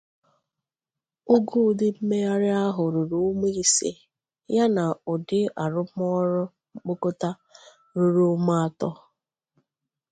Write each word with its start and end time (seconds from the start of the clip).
Ogo 1.33 1.55
ụdị 1.69 1.87
mmegharị 1.97 2.49
ahụ 2.63 2.83
ruru 2.93 3.17
ụma 3.29 3.47
ise, 3.63 3.89
yana 4.55 4.83
ụdị 5.11 5.39
arụmọrụ 5.63 6.43
mkpokọta 6.75 7.29
ruru 7.97 8.23
ụma 8.33 8.53
atọ. 8.65 8.89